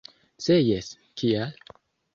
[0.45, 0.89] Se jes,
[1.23, 1.57] kial?